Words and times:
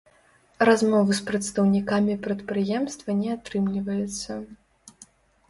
Размовы 0.69 1.11
з 1.19 1.25
прадстаўнікамі 1.27 2.15
прадпрыемства 2.23 3.09
не 3.21 3.29
атрымліваецца. 3.37 4.41